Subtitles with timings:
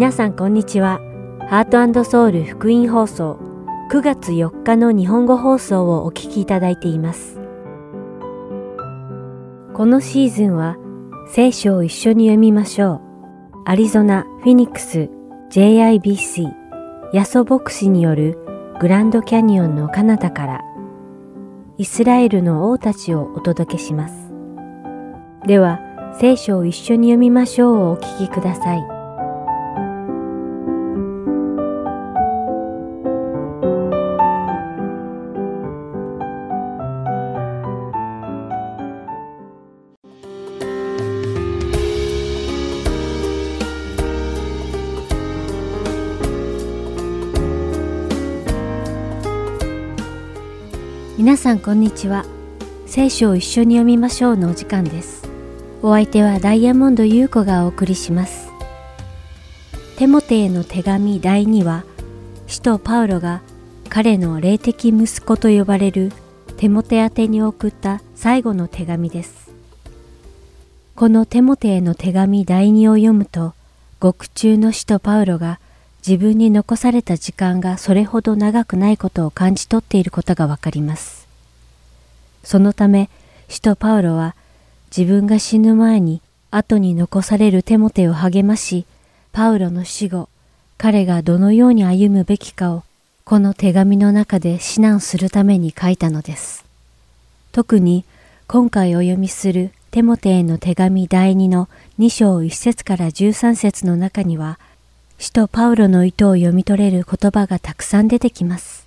[0.00, 0.98] 皆さんこんにちは。
[1.50, 3.38] ハートソウル福音放送
[3.92, 7.38] 9月4日の日本語放送をお聞きいただいています。
[9.74, 10.78] このシーズンは
[11.28, 13.00] 聖書を一緒に読みましょう。
[13.66, 15.10] アリゾナ・フィニックス
[15.50, 16.50] JIBC
[17.12, 18.38] ヤソ牧師による
[18.80, 20.60] グランドキャニオンの彼方から
[21.76, 24.32] イスラエルの王たちをお届けします。
[25.46, 25.78] では、
[26.18, 28.99] 聖書を一緒に読みましょうをお聞きください。
[51.40, 52.26] さんこんにちは。
[52.84, 55.26] 聖書を一緒に読みましょうのお時間です。
[55.80, 58.50] お相手はダイヤモンド優子がお送りします。
[59.96, 61.84] テモテへの手紙第2は、
[62.46, 63.40] 使徒パウロが
[63.88, 66.12] 彼の霊的息子と呼ばれる
[66.58, 69.50] テモテ宛てに送った最後の手紙です。
[70.94, 73.54] このテモテへの手紙第2を読むと、
[73.98, 75.58] 獄中の使徒パウロが
[76.06, 81.19] 自分に残された時間がそれほど長くないことを感じ取っていることがわかります。
[82.42, 83.10] そのため、
[83.48, 84.34] 使徒パウロは
[84.96, 88.86] 自分が死ぬ前に後に残されるテモテを励まし、
[89.32, 90.28] パウロの死後、
[90.78, 92.84] 彼がどのように歩むべきかを
[93.24, 96.64] この手紙の中で指南するために書いたのです。
[97.52, 98.04] 特に
[98.48, 101.68] 今回お読みするテモテへの手紙第2の
[101.98, 104.58] 2章1節から13節の中には、
[105.18, 108.86] 使徒パウロの意図を読み取れる言葉がたくさん出てきます。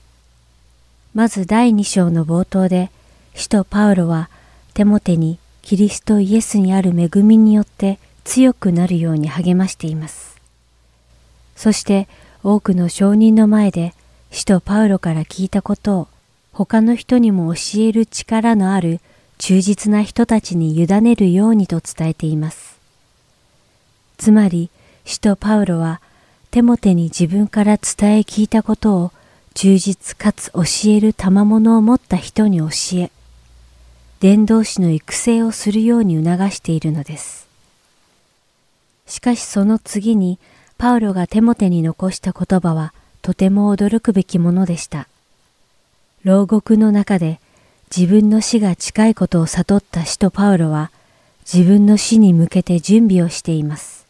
[1.14, 2.90] まず第2章の冒頭で、
[3.36, 4.30] 使徒パウロは
[4.74, 10.40] テモテにキリストイエスにある恵みによって強くなるように励ましています。
[11.56, 12.08] そして
[12.44, 13.94] 多くの証人の前で
[14.32, 16.08] 使徒パウロから聞いたことを
[16.52, 19.00] 他の人にも教える力のある
[19.38, 22.78] 忠実な人たちに委ねるようにと伝えています。
[24.18, 24.70] つまり、
[25.06, 26.02] 使徒パウロは
[26.52, 29.12] テモテに自分から伝え聞いたことを
[29.54, 32.68] 忠実かつ教える賜物を持った人に教
[33.00, 33.12] え、
[34.24, 37.46] 伝道師の育成をするように促しているのです。
[39.06, 40.40] しかしその次に
[40.78, 45.10] パウロがテモテに残した言葉はとても驚くべきものでした。
[46.24, 47.42] 牢獄の中で
[47.94, 50.90] 自分の死が近いことを悟った使徒パウロは
[51.42, 54.08] 自分の死に向けて準備をしています。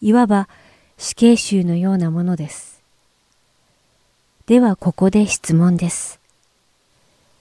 [0.00, 0.48] いわば
[0.96, 2.80] 死刑囚のようなものです。
[4.46, 6.18] ではここで質問です。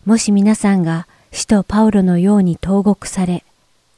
[0.06, 3.44] もし皆さんが使徒パウロのように投獄され、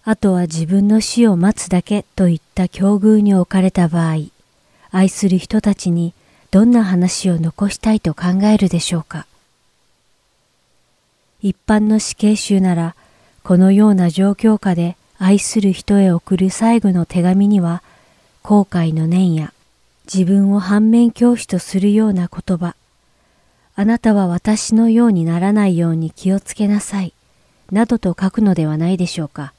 [0.03, 4.29] あとは自分の死を待つだけといった境遇に置かれた場合、
[4.91, 6.13] 愛する人たちに
[6.51, 9.25] どんな話を残したいと考えるでしょうか。
[11.41, 12.95] 一般の死刑囚なら、
[13.43, 17.81] このような状況下で愛する人へ送る最後の手紙には、
[18.43, 19.53] 後悔の念や
[20.11, 22.75] 自分を反面教師とするような言葉、
[23.75, 27.13] あなたは私のようにならないように気をつけなさい、
[27.71, 29.53] などと書くのではないでしょうか。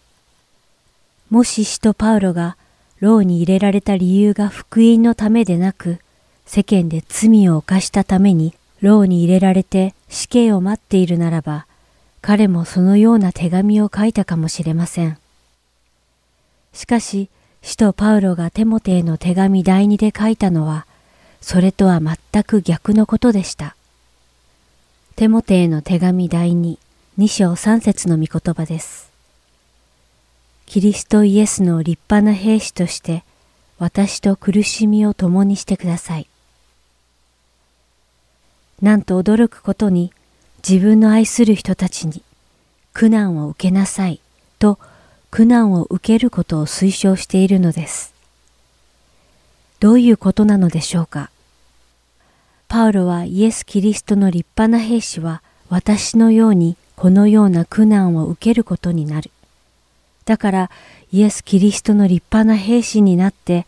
[1.30, 2.56] もし使徒パウロが
[3.00, 5.98] 牢に入れられた理由が福音のためでなく、
[6.46, 11.66] 世間で罪を犯したために牢に入れられて死刑を待っているならば、
[12.20, 15.18] 彼もそのような手紙を書いたかもしれません。
[16.72, 17.28] しかし、
[17.62, 20.86] 使徒パウロがテモテへの手紙第二で書いたのは、
[21.40, 23.74] それとは全く逆のことでした。
[25.16, 26.78] テモテへの手紙第二、
[27.18, 29.12] 二章三節の御言葉です。
[30.64, 33.22] キリストイエスの立派な兵士として、
[33.78, 36.26] 私と苦しみを共にしてください。
[38.80, 40.10] なんと驚くことに、
[40.66, 42.22] 自分の愛する人たちに、
[42.94, 44.18] 苦難を受けなさい、
[44.58, 44.78] と
[45.30, 48.14] 苦難を受けることを推奨しているのです。
[49.81, 51.31] どういうことなのでしょうか？
[52.69, 59.32] パウロはイエス・キリストの立派な兵士は私のようにこのような苦難を受けることになる。
[60.25, 60.70] だから
[61.10, 63.66] イエス・キリストの立派な兵士になって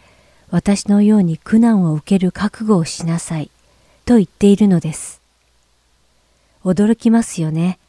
[0.50, 3.50] 私のように苦難を受ける覚悟をしなさい
[4.04, 5.20] と言っているのです。
[6.64, 7.80] 驚きますよね。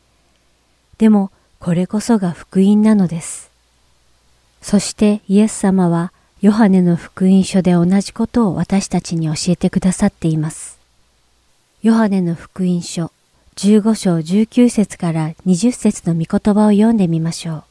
[0.98, 3.52] でもこれこそが福音なのです。
[4.64, 6.12] そしてイエス様は
[6.42, 10.80] ヨハネの福音書で同じことを私たちに教えてくださっています。
[11.84, 13.12] ヨハネの福音書
[13.56, 17.64] 15章19節から20節の御言葉を読んでみましょ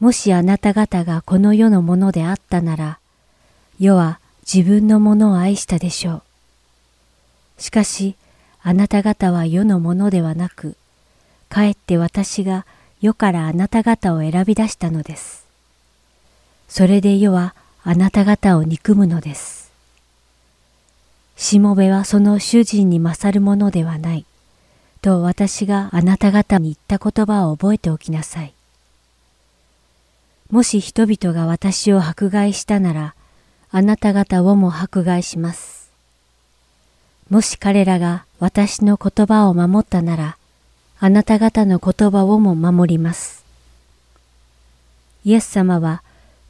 [0.00, 0.04] う。
[0.04, 3.00] もしあなた方がこの世のものであったなら、
[3.80, 6.22] 世は自分のものを愛したでしょ
[7.58, 7.62] う。
[7.62, 8.14] しかし、
[8.62, 10.76] あなた方は世のものではなく、
[11.48, 12.64] かえって私が
[13.00, 15.44] 世からあなた方を選び出したのです。
[16.68, 19.57] それで世はあなた方を憎むのです。
[21.48, 24.26] しもべはその主人に勝るものではない。
[25.00, 28.52] と私があなた方に言った言葉を覚えておきなさい。
[30.50, 33.14] もし人々が私を迫害したなら、
[33.70, 35.90] あなた方をも迫害します。
[37.30, 40.36] もし彼らが私の言葉を守ったなら、
[41.00, 43.42] あなた方の言葉をも守ります。
[45.24, 46.02] イエス様は、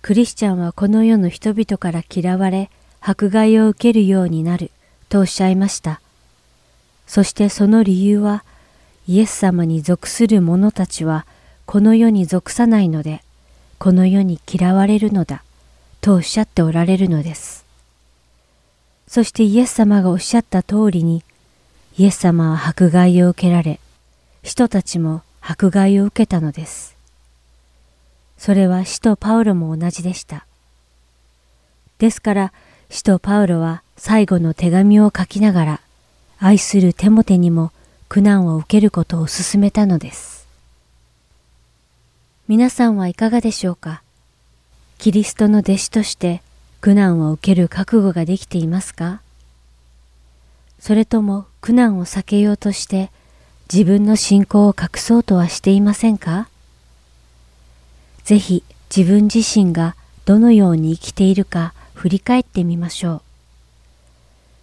[0.03, 2.69] クリスチャンはこの世の人々から嫌われ、
[3.01, 4.73] 迫害を受けるようになる、
[5.09, 6.01] とおっしゃいました。
[7.07, 8.45] そしてその理由は、
[9.07, 11.25] イエス様に属する者たちは、
[11.65, 13.23] この世に属さないので、
[13.79, 15.43] この世に嫌われるのだ、
[16.01, 17.65] とおっしゃっておられるのです。
[19.07, 21.25] そしてイエス様がおっしゃった通りに、
[21.97, 23.81] イエス様は迫害を受けられ、
[24.43, 26.95] 人たちも迫害を受けたのです。
[28.37, 30.47] それは使徒パウロも同じでした。
[31.99, 32.53] ですから、
[32.91, 35.81] 使徒パウロは最後の手紙を書きながら、
[36.39, 37.73] 愛するテモテにも
[38.09, 40.47] 苦難を受けることを勧めたのです。
[42.47, 44.03] 皆さんはいかがでしょうか？
[44.99, 46.43] キリストの弟子として
[46.81, 49.21] 苦難を受ける覚悟ができていますか？
[50.79, 53.11] それとも苦難を避けようとして
[53.71, 56.49] 自分の信仰を隠そうとはしていませんか？
[58.23, 58.63] ぜひ
[58.97, 63.28] 自分自身がどのように生きているか振り返ってみましょう。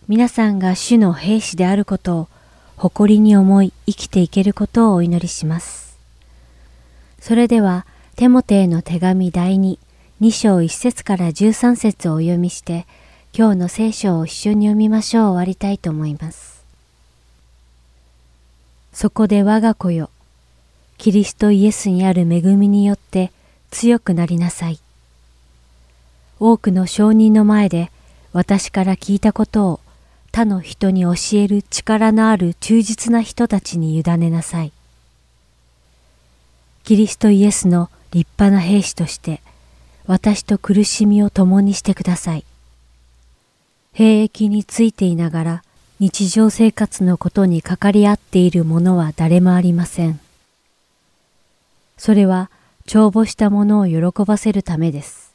[0.08, 2.28] 皆さんが主の兵士であることを
[2.78, 5.98] 誇りに思い生きていけることをお祈りします。
[7.20, 9.80] それでは、テモテへの手紙第2、
[10.22, 12.86] 2章1節から13節をお読みして、
[13.36, 16.64] 今日の聖書を一緒に読みましょう終わりたいと思います。
[18.94, 20.12] そこで我が子よ、
[21.00, 23.32] キリストイエスにある恵みによって
[23.72, 24.80] 強くなりなさい。
[26.40, 27.92] 多くの証人の前で
[28.34, 29.80] 私から聞いたことを
[30.36, 34.74] 他の人に教える力のある忠実な人たちに委ねなさい。
[36.84, 39.42] キリストイエスの立派な兵士として
[40.08, 42.44] 私と苦しみを共にしてください。
[43.94, 45.64] 兵役についていながら
[46.02, 50.20] 日常生活のことにかかり合っている者は誰もありません。
[51.96, 52.52] それは
[52.86, 55.34] 帳簿したものを喜ばせるためです。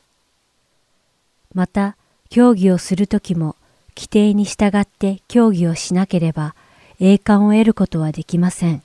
[1.55, 1.97] また、
[2.29, 3.57] 競技をするときも
[3.97, 6.55] 規定に従って競技をしなければ
[6.99, 8.83] 栄冠を得ることはできません。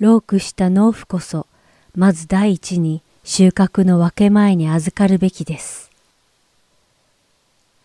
[0.00, 1.46] ロークした農夫こそ、
[1.94, 5.90] まず第一に収穫の分け前に預かるべきです。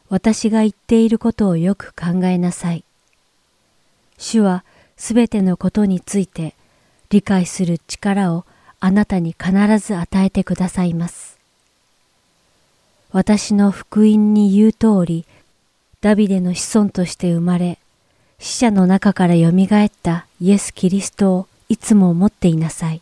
[0.09, 2.83] 私が言っていることをよく考えなさい。
[4.17, 4.63] 主は
[4.97, 6.55] すべてのことについて
[7.09, 8.45] 理解する力を
[8.79, 11.37] あなたに必ず与えてくださいます。
[13.11, 15.25] 私の福音に言う通り、
[16.01, 17.77] ダビデの子孫として生まれ、
[18.39, 23.01] 死者の中から蘇ったイエス・キリストをいつも思っていなさい。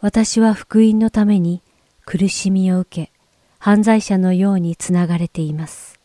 [0.00, 1.60] 私は福音のために
[2.04, 3.10] 苦しみを受け、
[3.58, 5.98] 犯罪者のようにつながれています。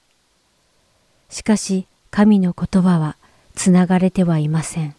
[1.29, 3.15] しかし神の言葉は
[3.53, 4.95] つながれてはいません。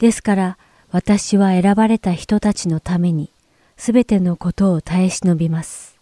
[0.00, 0.58] ですから
[0.90, 3.30] 私は選ばれた人たちのために
[3.76, 5.94] すべてのことを耐え忍びます。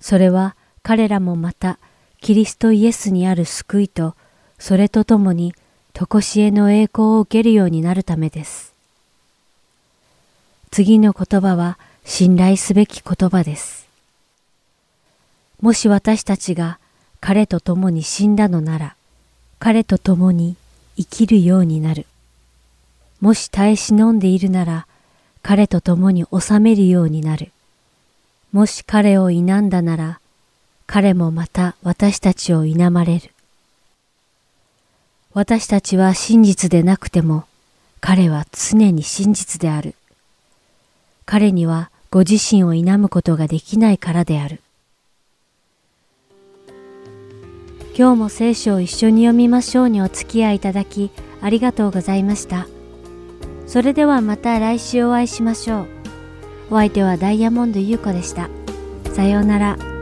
[0.00, 0.54] それは
[0.88, 1.78] 彼らもまた
[2.22, 4.14] キリストイエスにある救いと
[4.58, 5.52] それとともに
[5.92, 8.72] 常しえの栄光を受けるようになるためです。
[10.70, 13.86] 次の言葉は信頼すべき言葉です。
[15.60, 16.78] もし私たちが
[17.20, 18.96] 彼と共に死んだのなら、
[19.58, 20.56] 彼と共に
[20.96, 22.06] 生きるようになる。
[23.20, 24.86] もし耐え忍んでいるなら、
[25.42, 27.52] 彼と共に治めるようになる。
[28.52, 30.20] もし彼を否んだなら、
[30.88, 33.30] 彼もまた私たちを否まれる。
[35.34, 37.44] 私たちは真実でなくても、
[38.00, 39.94] 彼は常に真実である。
[41.26, 44.62] 彼にはご自身を否むことができないからである。
[47.94, 51.10] 今日も聖書を一緒に読みましょうにお付き合いいただき
[51.42, 52.66] ありがとうございました。
[53.66, 55.86] それではまた来週お会いしましょう。
[56.70, 58.48] お相手はダイヤモンド優子でした。
[59.12, 59.97] さようなら。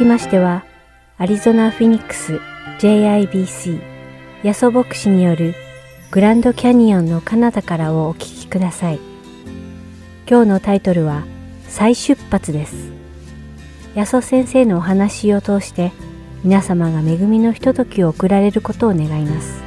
[0.00, 0.64] きましては、
[1.18, 2.40] アリゾナ・フィニックス
[2.78, 3.82] JIBC
[4.42, 5.54] ヤソ牧師による
[6.10, 9.00] グランドキャニオンのカナダからをお聞きください。
[10.26, 11.24] 今日のタイトルは
[11.68, 12.90] 再出発です。
[13.94, 15.92] ヤソ先生のお話を通して
[16.44, 19.62] 皆様が恵みのひとときを送られることを願います。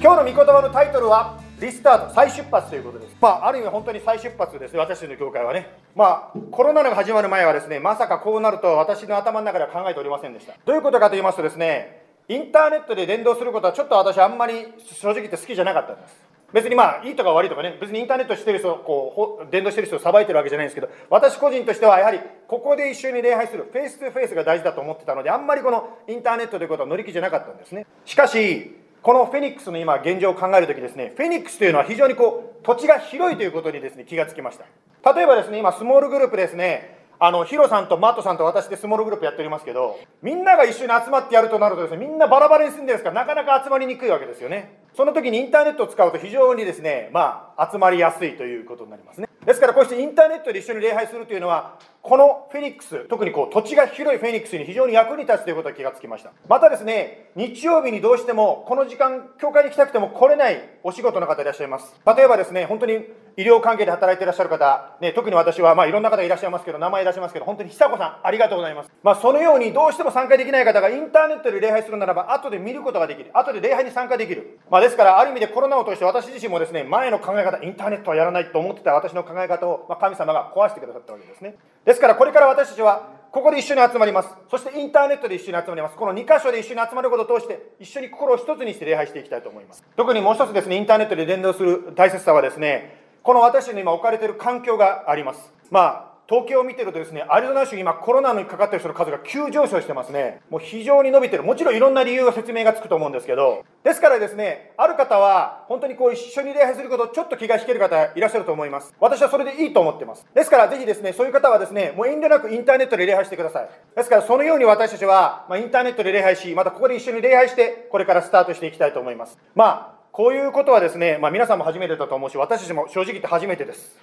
[0.00, 3.16] 今日の御言葉のタイトルはリスタート、再出発ということです。
[3.20, 5.68] まあ、ある意味本当に再出発ですね、私の教会はね。
[5.94, 10.54] まあ、コロナが始まる前はですね、まさかこうなると私の頭の中では考えておりませんでした。
[10.64, 16.30] どういうことかと言いますとですね、インターネットで伝道することはちょっと私あんまり正直言って好きじゃなかったんです。
[16.52, 35.14] 別にまあいいとか悪いとかね別にインターネットしてる人こう伝道してる人をさばいてるわけじゃないんですけど私個人としてはやはりここで一緒に礼拝するフェイス2フェイスが大事だと思ってたのであんまりこのインターネットということは乗り気じゃなかったんですねしかしこのフェニックスの今現状を考えるときですね、フェニックスというのは非常にこう土地が広いということにですね気がつきました。
[35.14, 44.80] 例えばですね、今スモールグループですね、あのヒロさんとマットさんと私でスモールグループやっておりますけど、みんなが一緒に集まってやるとなるとですね、みんなバラバラに住んでるんですから、なかなか集まりにくいわけですよね。
[44.94, 49.28] その時にインターネットを使うと非常にですね、まあ、集まりやすいということになりますね。
[49.46, 56.32] ですからこうしてインターネットで一緒に礼拝するというのは、このフェニックス、特にこう土地が広いフェニックスに非常に役に立つということが気がつきました。
[56.48, 61.94] またですね、日曜日にどうしてもこの時間、教会に来たくても来れないお仕事の方いらっしゃいます。
[62.16, 63.04] 例えばですね、本当に
[63.36, 68.90] 医療関係で働いていらっしゃる方、ね、特に私はまあいろんな方いらっしゃいますけど、名前いらっしゃいますけど、本当に久子さん、ありがとうございます。
[69.02, 73.30] まあ、そのようにどうしても参加できない方がインターネットで礼拝するならば、後で見ることができる。
[73.34, 74.58] 後で礼拝に参加できる。
[74.70, 81.56] まあ、ですから、ある意味でコロナを通して私自身もですね、前の考え方、インターネットはやらないと思ってた私の考え方を、まあ、神様が壊してくださったわけですね。
[81.84, 84.28] ですから、これから私たちは、ここで一緒に集まります。
[84.50, 85.96] そしてインターネットで一緒に集まります。
[85.96, 89.84] この2箇所で一緒に集まることを通して、一緒に心を一つにして礼拝していきたいと思います。
[89.96, 95.52] 特にもう一つですね、インターネットで伝道する大切さはですね、この私の今置かれている環境があります。
[95.70, 100.42] まあ、統計を見てるとですね、アリゾナ州今コロナにかかってる人の数が急上昇してますね。
[100.48, 101.42] もう非常に伸びてる。
[101.42, 108.94] もちろんいろんな理由が説明がつくと思うんですけど、ですからですね、ある方は本当にこう一緒に礼拝することちょっと気が引ける方いらっしゃると思います。
[109.00, 110.24] 私はそれでいいと思ってます。
[110.32, 113.68] ですからぜひですね、そういう方はですね、もう遠慮なくインターネットで礼拝してください。
[113.96, 119.36] ですからそのように私たちは、まあ、インターネットで礼拝し、またここで一緒に礼拝して、これからスタートしていきたいと思います。
[119.56, 123.98] まあ、こういうことはですね、まあ、皆さんも初めてだと思うし、私たちも正直言って初めてです。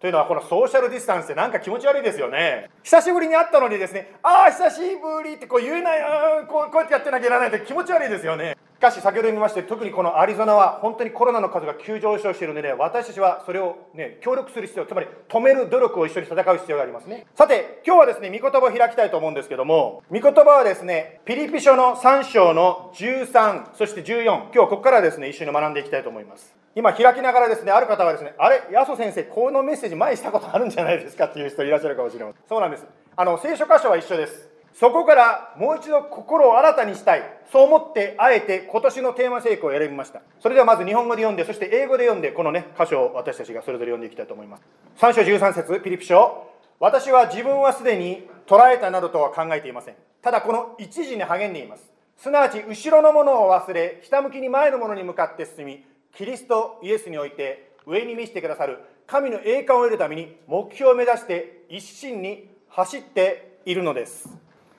[0.00, 2.68] というのはこのソーシャルディスタンスってなんか気持ち悪いですよね。
[2.82, 6.00] 久しぶりに会ったのにですねああ久しぶりってこう言えない
[6.46, 8.56] こうこうやってやってなきゃいけないって気持ち悪いですよね。
[8.76, 17.24] しかし先ほど見まして特にこのアリゾナは本当にコロナの数が急上昇しているのでね私たちはそれをね協力する必要つまり止める努力を一緒に戦う必要がありますね。
[17.34, 26.65] さて今日はですね御言葉を開きたいと思うんですけども御言葉はですねピリピ書の3章の13そして14今日ここからですね一緒に学んでいきたいと思います。
[26.76, 32.42] 今開きながらですね、ある方はですね、あれ、ヤソ先生、このメッセージ前にしたことあるんじゃないですかっていう人いらっしゃるかもしれません。
[32.46, 32.84] そうなんです。
[33.16, 34.50] あの、聖書箇所は一緒です。
[34.74, 37.22] そこからもう一度心を新たにしたい。
[37.50, 40.20] そう思って、あえて今年のテーマ成功を選びました。
[40.38, 44.62] それではまず日本語で読んで、そして英語で読んで、このね、箇所を私たちがそれぞれ読んでいきたいと思います。
[44.98, 46.46] 3章13節ピリピ書。
[46.78, 49.94] 私は自分はすでに捉えたなどとは考えていません。
[50.20, 51.90] ただこの一時に励んでいます。
[52.18, 55.86] すなわち後ろのものを忘れ、ひたむきに前のものに向かって進み、
[56.16, 64.26] キリストイエスにおいて上に見せてくださる神の栄冠を得るために目標を目指して一心に走っているのです。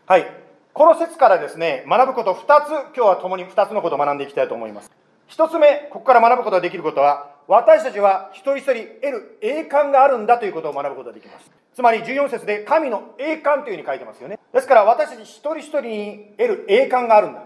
[0.08, 0.26] はい。
[0.74, 4.92] この説からですね学ぶこと2つ今日は共に2つのことを学んでいきたいと思います。
[5.30, 11.52] 1つ目ここから学ぶことができることは私たちは一人一人得る栄冠があるんだということを学ぶことができます。
[11.76, 14.40] つまり14節で神の栄冠というふうに書いてますよね。
[14.52, 17.44] ですから私たち一人一人に得る栄冠があるんだ。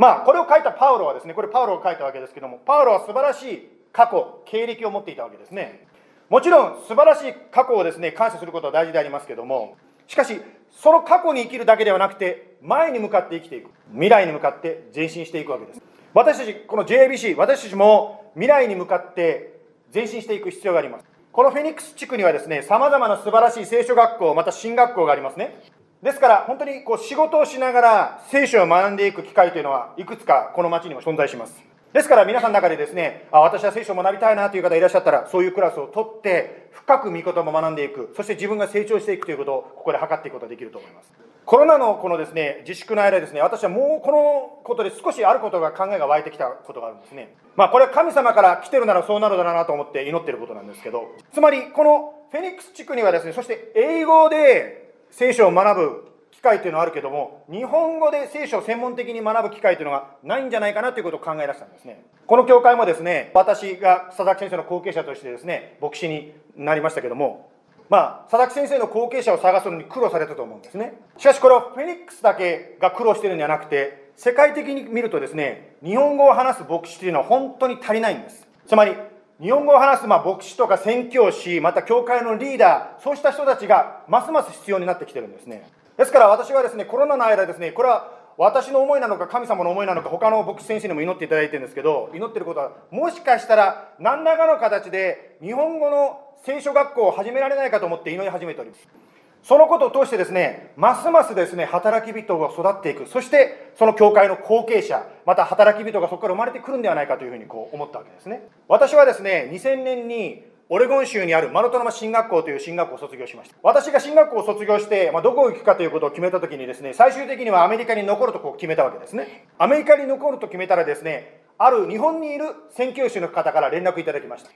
[0.00, 5.86] まあこれを書いたパウロはですねこれパウロが書いたわけですけどもパウロは素晴らしい過去経歴を持っていたわけですね。
[6.30, 15.82] もちろん素晴らしい過去をですね感謝することは大事でありますけどもしかしその過去に生きるだけではなくて前に向かって生きていく未来に向かって前進していくわけです。
[16.14, 19.58] 私たちこの JABC 私たちも未来に向かって
[19.92, 21.04] 前進していく必要があります。
[21.30, 25.60] このフェニックス地区にはですねさまざまな素晴らしい聖書学校また進学校がありますね。
[26.02, 31.62] ですから本当にこう仕事をしながら聖書を学んでいく機会というのはいくつかこの町にも存在します。
[31.92, 38.14] ですから皆さんの中でですねあ私は聖書を学びたいなという方いらっしゃったらそういうクラスを取って深く御言葉も学んでいく。
[38.16, 41.12] そして自分が成長していくということをここで測っていくことができると思います。
[41.44, 47.34] コロナのこのですね自粛の間ですね私はもうこのことで少しあることが考えが湧いてきたことがあるんですね。
[47.56, 62.02] まあこれは神様から来てるならそうなるだろうなと思って祈ってることなんですけどつまりこのフェニックス地区にはですねそして英語で聖書を学ぶ機会というのはあるけども日本語で聖書を専門的に学ぶ機会というのがないんじゃないかなということを考え出したんですね。
[62.26, 67.50] この教会もですね私が佐々木先生の後継者としてですね牧師になりましたけども
[67.88, 70.94] まあ佐々木先生の後継者を探すのに苦労されたと思うんですね。
[71.18, 78.46] しかしこれはフェニックスだけが苦労しているんじゃなくて世界的に見るとですね日本語を話す牧師というのは本当に足りないんです。
[78.66, 78.94] つまり
[79.40, 85.66] 日本語を話すまあ牧師とか宣教師また教会のリーダーそうした人たちがますます必要になってきてるんですね。
[85.96, 98.99] ですから私はですねコロナの間ですねこれは私の思いなのか神様の思いなのか他の牧師先生にも祈っていただいてるんですけど祈ってることはもしかしたら何らかの形で日本語の聖書学校を始められないかと思って祈り始めております。
[99.42, 103.06] そのことを通してですねますますですね働き人が育っていく。
[103.06, 108.48] そしてその教会の後継者また働き人がそこから生まれてくるんではないかというふうにこう思ったわけですね。
[108.68, 113.56] 私はですね2000年にオレゴン州にあるマロトナマ進学校という進学校を卒業しました。
[113.62, 119.48] 私が進学校を卒業して、まあ、どこを行くかということを決めた時にですね最終的にはアメリカに残るとこう決めたわけですね。
[119.58, 124.50] アメリカに残ると決めたらですねある日本にいる宣教師の方から連絡いただきました。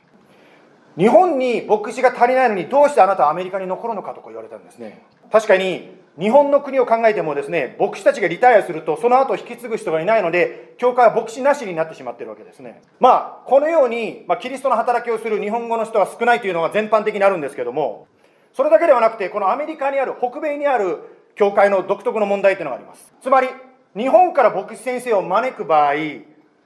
[0.97, 5.05] 日本に牧師が足りないのにどうしてあなたはアメリカに残るのかとか言われたんですね。
[5.31, 12.83] 確かに日本の国を考えてもですね牧師たちがリタイアするとその後引き継ぐ人がいないので教会は牧師なしになってしまってるわけですね。
[13.01, 18.07] まあこのように、まあ、キリストの働きをする日本語の人が少ないというのが全般的にあるんですけども
[18.53, 20.99] それだけではなくてこのアメリカにある北米にある
[21.35, 23.13] 教会の独特の問題というのがあります。
[23.21, 23.49] つまり
[23.97, 25.95] 日本から牧師先生を招く場合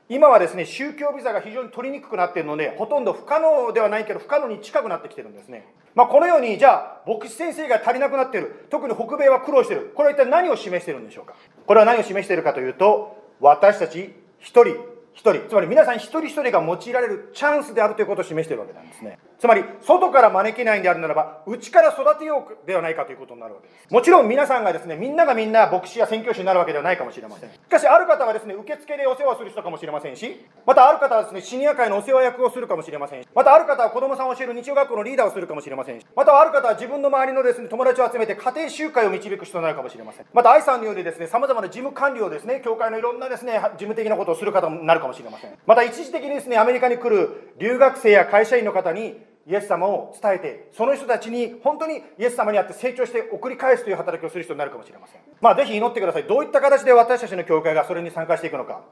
[0.09, 8.67] 今はですね宗教ビザが非常に取りにくくなっているのでほとんど不可能ではないけど不可能に近くなってきてるんですね、まあ、このようにじゃあ牧師先生が足りなくなっている。
[8.71, 9.93] 特に北米は苦労している。
[9.95, 11.35] これは一体何を示しているんでしょうか？
[11.67, 14.77] これは何を示しているかというと私たち一人
[15.15, 19.19] 一人つまり皆さん一人一人が用いられるチャンスであるということを示しているわけなんですね。
[19.39, 23.93] つまり外から招けないんであるならば内から育てようではないかということになるわけです。
[23.93, 27.51] もちろん皆さんがですねみんながみんな牧師や宣教師になるわけではないかもしれません。
[27.51, 45.53] しかしある方はですね受付でお世話する人かもしれませんしまたある方はですねシニア会のお世話役をするかもしれませんしまたある方は子供さんを教える日曜学校のリーダーをするかもしれませんしまたある方は自分の周りのですね友達を集めて家庭集会を導く人になるかもしれませんまた愛さんのようにですねさまざまな事務管理をですね教会のいろんなですね事務的なことをする方になるかもしれません。
[45.67, 55.21] また一時的にですねアメリカに来る留学生や会社員の方にイエス様を伝えてその人たちに本当にイエス様にあって成長して送り返すという働きをする人になるかもしれません。
[55.41, 56.25] まあぜひ祈ってください。
[56.25, 58.83] どういった形で私たちの教会がそれに参加していくのか。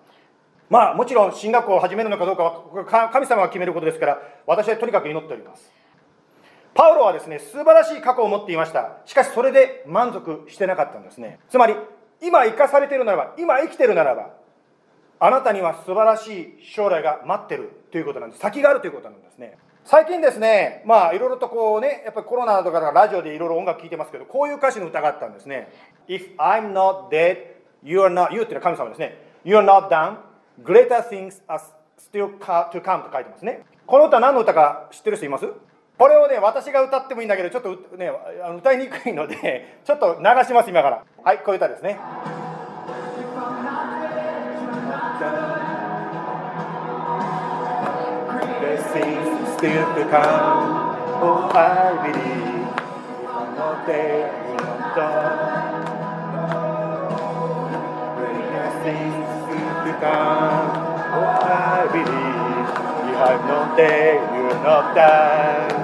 [0.70, 5.70] まあもちろん進学校を始めるのかどうかは神様が決めることですから私はとにかく祈っております。
[6.74, 8.98] パウロはですね素晴らしい過去を持っていました。
[9.04, 11.38] しかしそれで満足してなかったんですね。
[11.50, 11.74] つまり
[12.22, 14.30] 今生かされているならば今生きてるならば
[15.20, 18.40] あなたには素晴らしい将来が待ってるということなんです。
[18.40, 19.58] 先があるということなんですね。
[19.88, 25.68] 最近ですね、まあいろいろとこうね、やっぱりコロナとかラジオでいろいろ音楽聴いてますけど、こういう歌詞の歌があったんですね。
[26.08, 27.36] If I'm not dead,
[27.84, 29.16] you are not, you っていうのは神様ですね。
[29.44, 30.16] You are not done,
[30.64, 31.60] greater things are
[31.96, 33.64] still to come と書いてますね。
[33.86, 35.46] この歌何の歌か知ってる人います？
[35.96, 38.10] これをね、私が歌ってもいいんだけど、ちょっとね、
[38.58, 41.04] 歌いにくいので、ちょっと流します、今から。
[41.22, 41.96] はい、こういう歌ですね。
[49.66, 50.94] still to come.
[51.26, 52.70] Oh, I believe
[53.58, 55.38] no day will done.
[58.16, 60.70] Greater things still to come.
[61.18, 62.68] Oh, I believe
[63.06, 65.74] you have no day you will not done.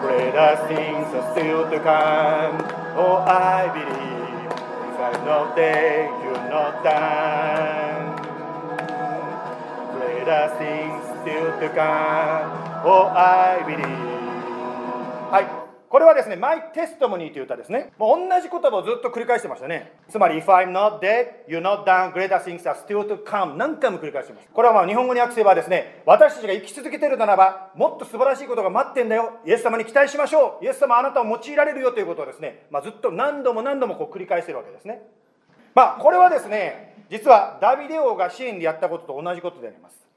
[0.00, 2.56] Greater things are still to come.
[2.96, 4.48] Oh, I believe
[4.82, 8.16] you have no day you will not done.
[9.92, 10.79] Greater things.
[11.60, 12.84] To come.
[12.84, 13.86] Oh, I believe.
[15.30, 15.60] はい。
[15.90, 17.92] これはですね、My Testimony という歌ですね。
[17.98, 19.92] もう同じ言葉をずっと繰り返してましたね。
[20.08, 23.56] つまり、If I'm not dead, you're not done, greater things are still to come.
[23.56, 24.48] 何回も繰り返してます。
[24.54, 29.40] これはまあ日本語に訳せばですね、私たちが生き続けてるならば、もっと素晴らしいことが待ってんだよ。
[29.44, 30.64] イエス様に期待しましょう。
[30.64, 35.02] イエス様あなたを用いられるよということをですね、まあ、ずっと何度も何度もこう繰り返してるわけですね。
[35.74, 40.09] まあ、これはですね、実はダビデ王が支援でやったことと同じことであります。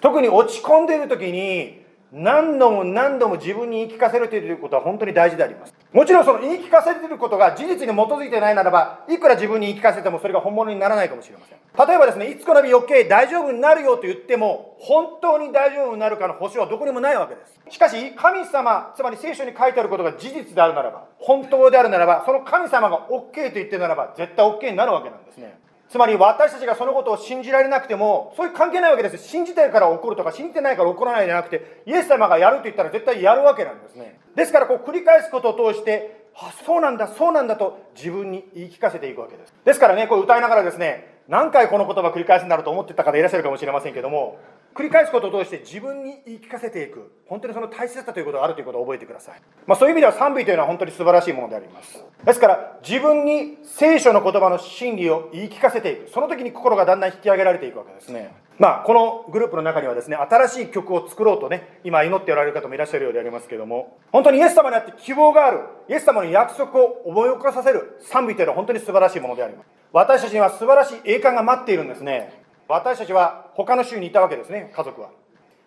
[0.00, 5.74] 特に落ち込んでいる時に、何度も何度も自分に言い聞かせるということは本当に大事であります。
[5.92, 11.88] もちろんその言い聞かせていることが事実に基づいてないならば、いくら自分に言い聞かせてもそれが本物にならないかもしれません。
[11.88, 17.60] 例えばですね、いつこの日余計大丈夫になるよと言っても、本当に大丈夫になるかの保証はどこにもないわけです。
[17.68, 25.58] しかし、神様、つまり聖書に書いてあることが事実であるならば、本当であるならば、その神様が OK と言ってるならば、絶対 OK になるわけなんですね。
[25.88, 29.28] つまり私たちがそのことを信じられなくても、そういう関係ないわけです。
[29.28, 34.18] 信じてるから起こるとか、信じてないから起こらないじゃなくて、イエス様がやると言ったら絶対やるわけなんですね。
[34.34, 39.54] ですから、こう繰り返すことを通して、あ、そうなんだ、そうなんだと自分に言い聞かせていくわけです。
[39.64, 44.38] ですからね、こう歌いながらですね、何回この言葉繰り返すんだろうと思ってた方いらっしゃるかもしれませんけども、
[44.76, 47.10] 繰り返すことを通して自分に言い聞かせていく。
[47.26, 52.04] 本当にその大切さということがあるということを覚えてください、まあ、そういう意味では賛美というのは本当に素晴らしいものであります。
[52.24, 56.10] ですから自分に聖書の言葉の真理を言い聞かせていく。
[56.10, 58.32] その時に心がだんだん引き上げられていくわけですね。
[58.58, 67.98] まあ、このグループの中にはですね、新しい曲を作ろうとね、今祈っておられる方もいらっしゃるようでありますけども、本当にイエス様にあって希望がある、イエス様の約束を思い起こさせる。
[68.00, 69.66] 賛美というのは本当に素晴らしいものであります。
[69.92, 72.45] 私たちには素晴らしい栄冠が待っているんですね。
[72.68, 75.10] 私たちは他の州にいたわけですね、家族は。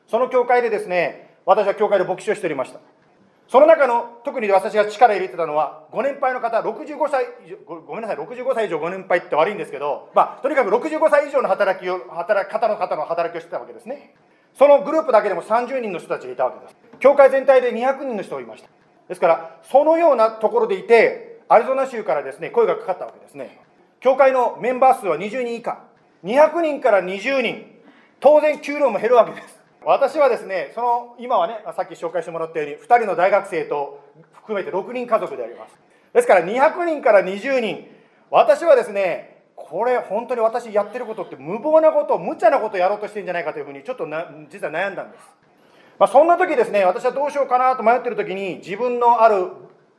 [0.08, 2.80] その教会でですね、私は教会で牧師をしておりました。
[3.48, 14.14] その中の、特に私が力入れてたのは、ご年配の方、65歳以上、ごめんなさい、65歳以上ご年配って悪いんですけど、まあ、とにかく65歳以上の働きを、働き方の方の働きをしてたわけですね。
[14.54, 16.76] そのグループだけでも30人の人たちがいたわけです。
[17.00, 18.70] 教会全体で200人の人がいました。
[19.08, 23.60] ですから、そのようなところでいて、アリゾナ州からですね、声がかかったわけですね。
[24.00, 25.89] 教会のメンバー数は20人以下。
[26.24, 27.66] 200人から20人。
[28.20, 29.60] 当然、給料も減るわけです。
[29.84, 34.04] 私はですね、その今はね、さっき紹介してもらったように、2人の大学生と
[34.34, 35.78] 含めて6人家族であります。
[36.14, 37.88] ですから200人から20人、
[38.30, 45.24] 私はですね、これ本当に私やってることって無謀なこと、無茶なことをやろうとしてるんじゃないかというふうにちょっとな実は悩んだんです。
[45.98, 49.52] まあ、そんな時ですね、私はどうしようかなと迷ってる時に自分のある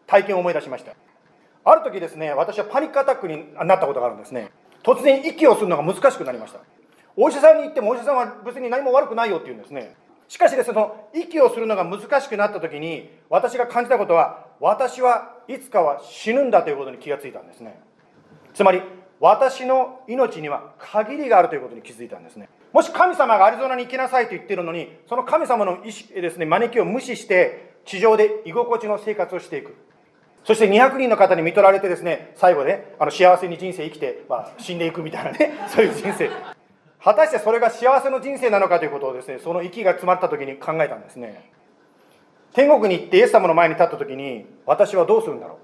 [0.07, 0.93] 体験を思い出しました。
[1.65, 4.51] ある時ですね、私はパニックアタックになったことがあるんですね。
[4.83, 6.61] 突然息をするのが難しくなりました。
[7.17, 9.95] お医者さんに行ってもお医者さんは別に何も悪くないよって言うんですね。
[10.29, 17.81] しかしですねその息をするのが難しくなった時に私が感じたことは私はいつかは死ぬんだということに気がついたんですね。
[18.55, 18.81] つまり
[19.19, 22.49] 私の命には限りがあるということに気づいたんですね。
[22.73, 29.75] もし神様がアリゾナに行きなさいと言ってるのにその神様の意識ですね招きを無視して地上で居心地の生活をしていく。
[30.45, 36.31] そして200人の方に見取られてですね最後ねあの幸せに人生生きて、まあ、死んでいくみたいなね そういう人生。
[37.03, 41.51] 果たしてそれが幸せの人生なのかということをですねその息が詰まった時に考えたんですね。
[42.53, 45.57] 天国に行ってイエス様の前に立った時に私はどうするんだろう。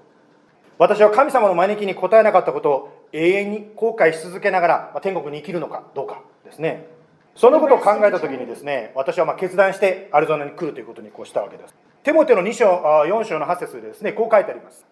[0.79, 6.87] 私は神様の招きに応えなかったことを永遠に後悔し続けながら、ま天国に生きるのかどうかですね。
[7.35, 11.75] そのことを考えた時にですね私はま決断してアリゾナに来るということにこうしたわけです。
[12.07, 12.65] テモテの2章
[13.05, 14.85] 4章の8節でですねこう書いてあります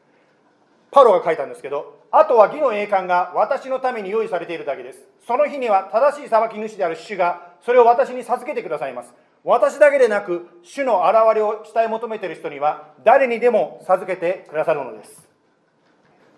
[0.91, 4.99] パロが書いたんですけどあとは義の栄冠が私のために用意されているだけです。
[5.27, 9.13] その日には正しい裁き主である主がそれを私に授けてくださいます。
[9.43, 15.27] 私だけでなく、主の現れを伝え求めている人には誰にでも授けてくださるのです。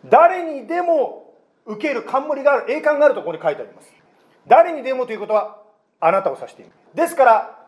[0.04, 1.36] 誰にでも
[1.68, 3.94] 受ける冠がある、栄冠があるところに書いてあります。
[4.48, 5.62] 誰にでもということは
[6.00, 6.72] あなたを指している。
[6.96, 7.60] ですから、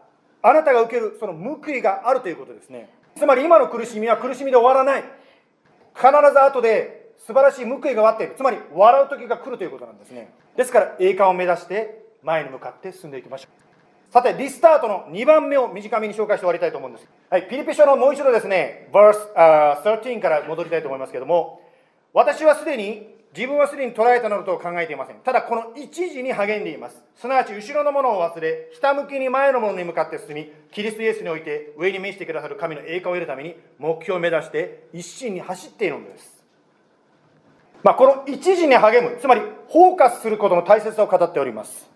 [0.41, 2.89] あなたが受けるその報いがあるということですね。
[3.19, 5.03] つまり今の苦しみは苦しみで終わらない。
[5.93, 8.35] 必ず後で素晴らしい報いが待っている。
[8.35, 10.33] つまり笑う時が来るということなんですね。
[10.55, 13.49] ですから栄冠を目指して前に向かって進んでいきましょ
[14.09, 14.13] う。
[14.13, 17.07] さてリスタートの2番目を短めに紹介して終わりたいと思うんです。
[17.29, 18.89] はいピリピ書のもう一度ですね。
[18.93, 21.61] verse13 から戻りたいと思いますけども。
[22.13, 25.17] 私はすでに自分はすでに捉えたのだと考えていません。
[25.17, 27.03] ただ、この一時に励んでいます。
[27.15, 36.43] すなわち、後ろのものを忘れ、ひたむきに前のものに向かって進み、キリストイエスにおいて上に召してくださる神の栄冠を得るために、目標を目指して一心に走っているのです。
[37.83, 41.89] まあ、この一時に励む、つまりフォーカスすることの大切さを語っております。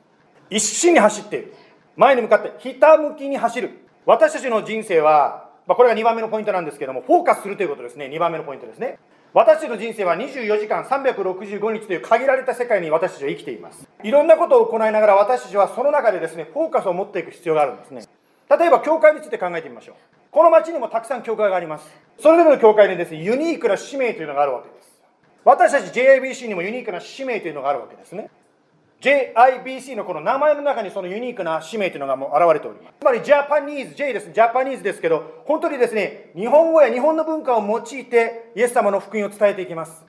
[0.50, 1.54] 一心に走っている。
[1.96, 3.72] 前に向かってひたむきに走る。
[4.06, 9.00] 私たちの人生はまあ、これが2番目のポイントなんですけども、フォーカスするということですね、2番目のポイントですね。
[9.34, 13.88] 私の人生は24時間365日という限られた世界に私たちは生きています。
[14.04, 18.04] いろんなことを行いながら私たちはその中でですね、フォーカスを持っていく必要があるんですね。
[18.48, 19.96] 例えば、教会について考えてみましょう。
[20.30, 21.90] この町にもたくさん教会があります。
[22.20, 25.02] それぞれの教会にですね、ユニークな使命というのがあるわけです。
[25.44, 28.30] 私たち JIBC にもユニークな使命というのがあるわけですね。
[29.04, 32.94] JIBC のこの名前の中にそのユニークな使命というのがもう現れております。
[33.02, 40.06] つまりジャパニーズ、J です、ジャパニーズですけど、本当にですね、日本語や日本の文化を用いてイエス様の福音を伝えていきます。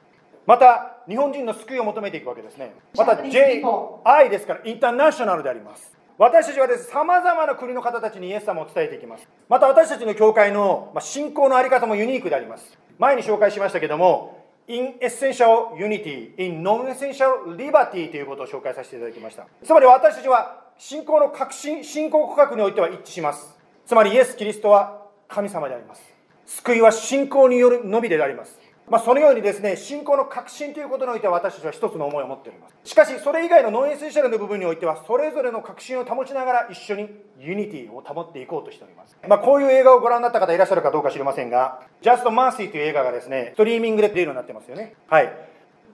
[0.46, 2.72] また、日本人の救いを求めていくわけですね。
[2.96, 5.92] また、JI ですから、インターナショナルであります。
[6.16, 9.26] 私たちはです、ね、様々な国の方たちにイエス様を伝えていきます。
[9.48, 12.78] また私たちの教会の信仰のあり方もユニークであります。
[12.98, 14.33] 前に紹介しましたけども、
[14.66, 19.46] in essential unity, in non-essential liberty ということを紹介させていただきました。
[19.62, 23.56] つまり私たちは信仰の核心、信仰告白においては一致します。
[23.86, 26.02] つまりイエス・キリストは神様であります。
[26.46, 28.63] 救いは信仰によるのみであります。
[28.86, 32.74] まあ、そのようにですね、信仰の核心ということにおいては私たちは一つの思いを持っております。
[32.84, 39.16] しかし、それ以外の non-essential の部分においては、それぞれの確信を保ちながら一緒に unity を保っていこうとしております。
[39.26, 44.94] まあ、こういう映画をご覧になった方いらっしゃるかどうか知りませんが、Just Mercy という映画がですね、ストリーミングで出るようになってますよね。
[45.08, 45.32] はい。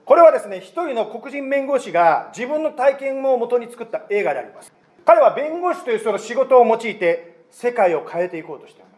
[0.03, 4.73] これはですね、一人の黒人弁護士が自分の体験をもとに作った映画であります。
[5.05, 8.90] 彼は弁護士というその仕事を用いて世界を変えていこうとしています。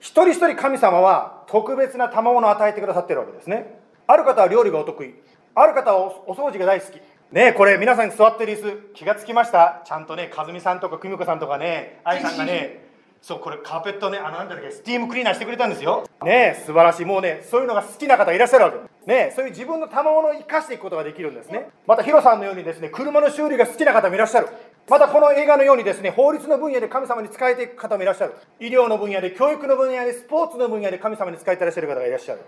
[0.00, 3.78] 一人一人神様は特別な賜物を与えてくださってるわけですね。
[4.06, 5.14] ある方は料理がお得意。
[5.54, 6.94] ある方はお掃除が大好き。
[7.30, 9.82] ねえこれ皆さんに座ってる椅子気がつきました？
[9.84, 12.88] ちゃんとね和美さんとか久美子さんとかね愛さんがね
[13.22, 24.48] そうこれカーペットねあのなんだっけスティームクリーナーしてくれたんですよねえ素晴らしいもうねそういうのが好きな方いらっしゃるわけねえそういう自分の賜物を生かしていくことができるんですねまたヒロさんのようにですね車の修理が好きな方もいらっしゃる
[24.90, 28.34] またこの映画のようにですね法律の分野で神様に仕えていく方もいらっしゃる。
[28.58, 32.40] 医療の分野で教育の分野でスポーツの分野で神様に仕えていらっしゃる方がいらっしゃる。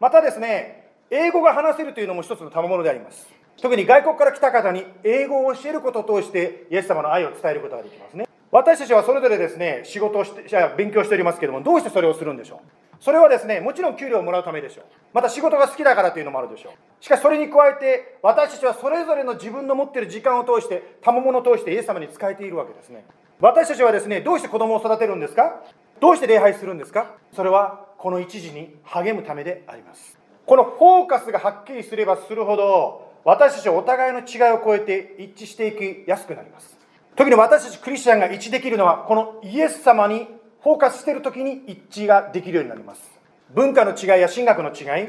[0.00, 3.28] またですね英語が話せるというのも一つの賜物であります。
[3.62, 8.26] 特に外国から来た方に英語を教えることを通してイエス様の愛を伝えることができますね。
[8.50, 10.42] 私たちはそれぞれですね仕事をして
[10.76, 12.58] 勉強しておりますけどもどうしてそれをするんでしょう。
[12.98, 14.84] それはですねもちろん給料をもらうためでしょう。
[15.16, 16.72] また仕事が好きだからというのもあるでしょう。
[17.02, 23.02] しかしそれに加えて私たちはそれぞれの自分の持っている時間を通して賜物を通してイエス様に仕えているわけですね。
[23.40, 25.62] 私たちはですねどうして子供を育てるんですか？
[26.00, 27.14] どうして礼拝するんですか？
[27.34, 30.18] それはこの一時に励むためであります。
[30.44, 36.76] このフォーカスがはっきりすればするほど私たちはお互いの違いを超えて一致していきやすくなります。
[37.16, 40.28] 特に私たちクリスチャンが一致できるのはこのイエス様に
[40.62, 43.15] フォーカスしている時に一致ができるようになります。
[43.54, 45.08] 文化の違いや神学の違い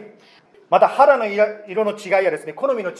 [0.70, 2.98] また肌の色の違いやですね好みの違い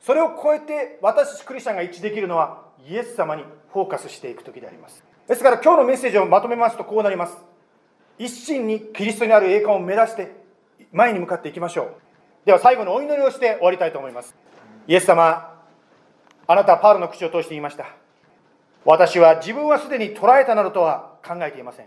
[0.00, 5.04] それを超えて私たちクリスチャンが一致できるのはイエス様にフォーカスしていく時であります。
[5.28, 7.36] ですから今日のメッセージをまとめますとこうなります。
[8.18, 10.32] 一心にキリストにある栄冠を目指して
[10.92, 12.46] 前に向かっていきましょう。
[12.46, 14.34] では最後のお祈りをして終わりたいと思います。
[14.88, 15.62] イエス様
[16.46, 17.86] あなたはパウロの口を通して言いました。
[18.84, 21.86] 私は自分はすでに捉えたなどとは考えていません。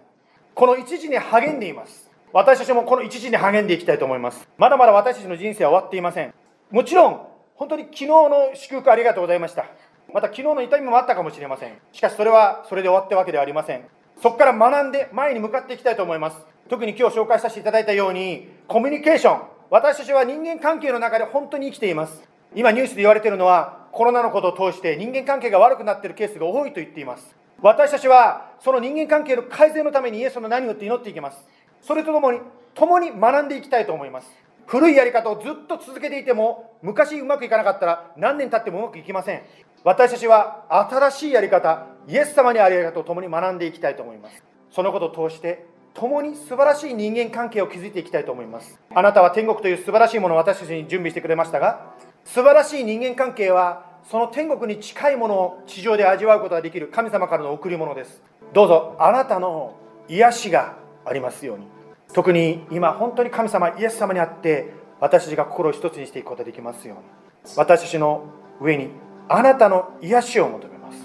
[0.54, 2.03] この一時に励んでいます。
[2.36, 4.50] 私たちもこの一時に励んでいきたいと思います。
[4.58, 6.34] まだまだ私たちの人生は終わっていません。
[6.72, 7.22] もちろん
[7.54, 9.68] 本当に昨日の祝福ありがとうございました。
[10.12, 11.78] また昨日の痛みもあったかもしれません。
[11.92, 13.84] しかしそれはそれで終わったわけではありません。
[14.20, 16.38] そこから学んで前に向かっていきたいと思います。
[16.70, 19.42] 特に今日紹介させていただいたようにコミュニケーション。
[19.70, 22.28] 私たちは人間関係の中で本当に生きています。
[22.56, 27.36] 今ニュースで言われているのはコロナのことを通して人間関係が悪くなっているケースが多いと言っています。
[27.62, 31.38] 私たちはその人間関係の改善のためにイエスの何をって祈っていきます。
[31.84, 32.40] それとともに
[32.74, 34.32] 共に学んでいきたいと思います。
[34.66, 39.44] 古いやり方をずっと続けていても昔うまくいかなかったら何年経ってもうまくいきません。
[39.84, 44.42] 私たちは新しいやり方イエス様にあるやり方を共に学んでいきたいと思います。
[44.72, 48.80] そのことを通して共に素晴らしい人間関係を築いていきたいと思います。
[48.96, 51.94] あなたは天国という素晴らしいものを私たちに準備してくれましたが
[52.24, 58.24] 素晴らしい人間関係はその天国に近いものを地上で味わうことができる神様からの贈り物です。
[58.54, 59.76] どうぞあなたの
[60.08, 61.68] 癒しがありますように。
[62.14, 67.04] 特に今本当に神様イエス様にあって私たちが心を一つにしていくことができますように。
[67.58, 68.26] 私たちの
[68.62, 68.90] 上に
[69.28, 70.98] あなたの癒しを求めます。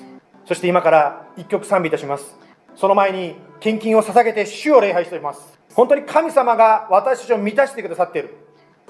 [0.44, 2.36] そして今から一曲賛美いたします。
[2.74, 5.58] その前に献金を捧げて主を礼拝しています。
[5.74, 8.36] 本当に神様が私たちを満たしてくださっている。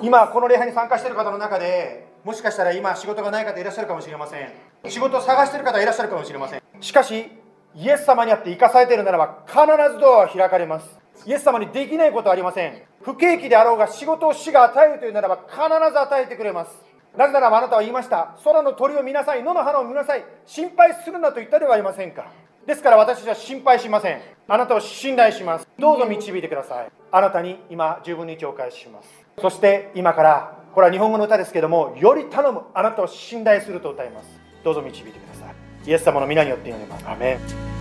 [0.03, 4.51] 今この礼拝に参加している方の中でもしかしたら今仕事がない方いらっしゃるかもしれません。
[4.89, 6.63] 仕事を探している方いらっしゃるかもしれません。
[6.81, 7.31] しかし
[7.75, 9.61] イエス様にあって生かされているならば必
[9.95, 10.98] ずドアは開かれます。
[11.27, 12.83] イエス様にできないことはありません。
[13.03, 15.59] 不景気であろうが仕事を死が与えるというならば必
[15.93, 16.73] ず与えてくれます。
[17.17, 18.37] なぜならばあなたは言いました。
[18.45, 19.43] 空の鳥を見なさい。
[19.43, 20.25] 野の花を見なさい。
[20.47, 22.27] 心配するなと言ったではありませんか。
[22.67, 24.21] ですから私たちは心配しません。
[24.47, 25.67] あなたを信頼します。
[25.79, 26.91] どうぞ導いてください。
[27.11, 29.09] あなたに今十分にお返しします。
[29.41, 32.63] そして今からこれは日本語の歌ですけどもより頼む。
[32.75, 34.29] あなたを信頼すると歌います。
[34.63, 35.89] どうぞ導いてください。
[35.89, 37.09] イエス様の皆によって祈ります。
[37.09, 37.78] アメン。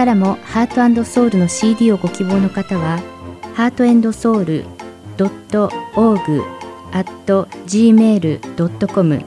[0.00, 3.02] からもハートソウルの CD をご希望の方は
[3.54, 4.64] ハートソウル
[5.18, 6.42] .org
[6.92, 7.04] at
[7.66, 9.20] gmail.com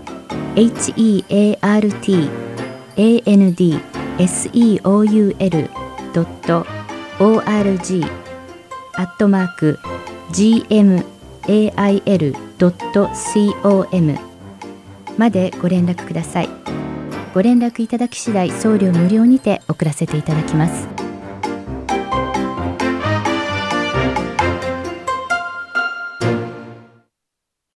[0.55, 1.93] heart
[3.32, 3.55] and
[4.17, 4.84] seoul.org
[8.95, 9.80] アットマーク
[10.32, 11.03] gmail.com
[15.19, 16.49] までご連絡ください。
[17.34, 20.88] ご連絡いただき次第送料無料にて送らせていただきます。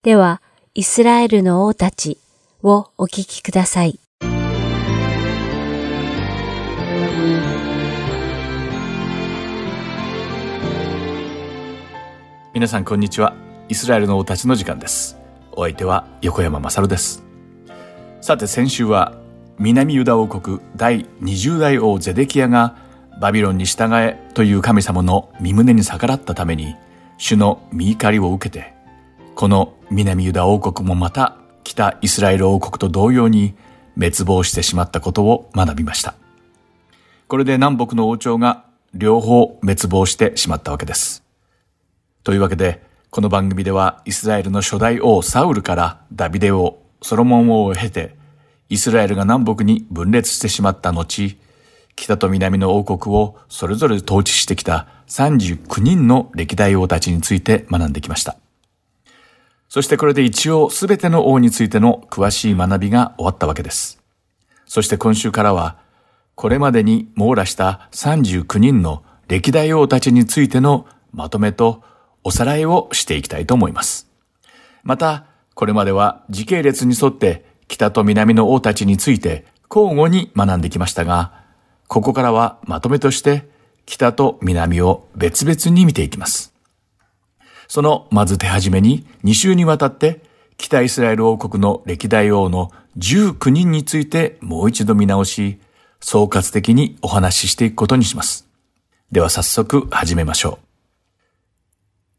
[0.02, 0.42] では、
[0.74, 2.18] イスラエルの王たち
[2.62, 3.98] をお聞きください。
[12.52, 13.34] 皆さんこんにちは。
[13.70, 15.18] イスラエルの王たちの時間です。
[15.52, 17.24] お相手は横山まさるです。
[18.20, 19.25] さて先週は
[19.58, 22.76] 南ユダ王国第20代王ゼデキヤが
[23.20, 26.76] バビロンに従えという神様の身胸に逆らったために
[27.18, 28.74] 主の見怒りを受けて
[29.34, 33.54] この南ユダ王国もまた北イスラエル王国と同様に
[33.96, 36.14] 滅亡してしまったことを学びました。
[37.28, 41.24] これで南北の王朝が両方滅亡してしまったわけです。
[42.22, 48.16] というわけで、この番組ではイスラエルの初代王サウルからダビデ王、ソロモン王を経て、
[48.68, 51.36] イスラエルが南北に分裂してしまった後、
[51.94, 58.36] 北と南の王国をそれぞれ統治してきた39人の歴代王たちについて学んできました。
[59.68, 64.00] そしてこれで一応すべての王についての詳しい学びが終わったわけです。
[64.66, 65.78] そして今週からは、
[66.34, 71.82] これまでに網羅した39人の歴代王たちについてのまとめと
[72.24, 74.08] おさらいをしていきたいと思います。
[74.82, 81.44] また、これまでは時系列に沿って北と南の王たちについて交互に学んできましたが、
[81.88, 83.48] ここからはまとめとして
[83.84, 86.54] 北と南を別々に見ていきます。
[87.68, 90.20] そのまず手始めに2週にわたって
[90.56, 95.60] 北イスラエル王国の歴代王の19人についてもう一度見直し、
[96.00, 98.48] 総括的にお話ししていくことにします。
[99.12, 100.66] では早速始めましょう。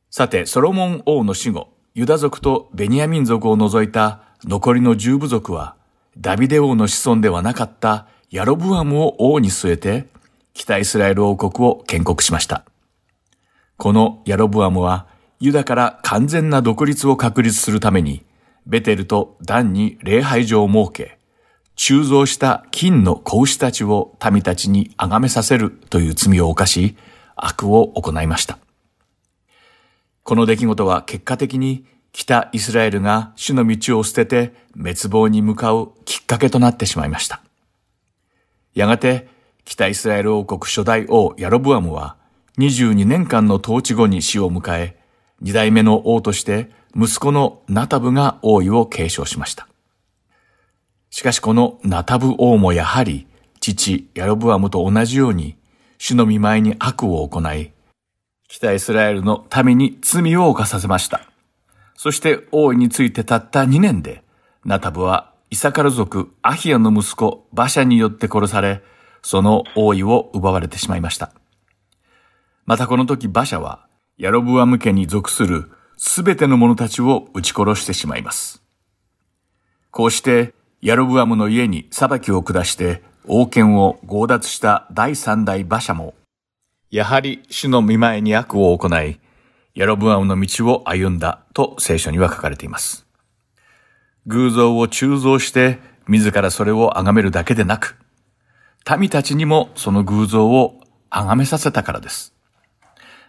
[0.09, 5.75] さて、ソロモン王の死後、ユダ族とベニヤ民族を除いた残りの十部族は、
[6.17, 10.07] ダビデ王の子孫ではなかったヤロブアムを王に据えて、
[10.53, 12.63] 北イスラエル王国を建国しました。
[13.77, 15.07] このヤロブアムは、
[15.39, 18.25] ユダから完全な独立を確立するために、
[18.65, 21.17] ベテルとダンに礼拝所を設け、
[21.75, 26.97] 鋳造した金の子牛たちを民たちに崇めさせるという罪を犯し、
[27.35, 28.57] 悪を行いました。
[30.23, 31.85] この出来事は結果的に
[32.17, 37.43] 北イスラエルが主の道を捨てて滅亡に向かうきっかけとなってしまいました。
[38.73, 39.27] やがて
[39.65, 42.17] 北イスラエル王国初代王ヤロブアムは
[42.57, 44.97] 22年間の統治後に死を迎え、
[45.41, 49.67] 二代目の王として息子のナタブが王位を継承しました。
[51.11, 53.27] しかしこのナタブ王もやはり
[53.59, 55.55] 父ヤロブアムと同じように
[55.99, 57.73] 主の見舞いに悪を行い、
[58.47, 61.21] 北イスラエルの民に罪を犯させました。
[61.97, 64.23] そして王位についてたった2年で、
[64.63, 68.83] ナタブはイサカル族アヒアの息子バシャによって殺され、
[69.23, 71.31] その王位を奪われてしまいました。
[72.65, 73.87] またこの時バシャは、
[74.17, 78.61] ヤロブアム家に属するすべての者たちを撃ち殺してしまいます。
[79.89, 86.13] こうして、ヤロブアムの家に裁きを下して王権を強奪した第三代馬車も、
[86.91, 89.19] やはり主の見前に悪を行い、
[89.77, 93.05] ヤロブアムの道を歩んだと聖書には書かれています。
[94.25, 97.95] 偶像を鋳造して自らそれを崇めるだけでなく、
[98.99, 102.33] 民たちにもその偶像を崇めさせたからです。